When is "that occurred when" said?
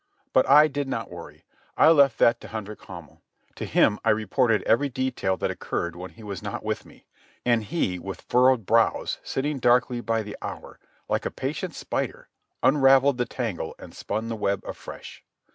5.37-6.09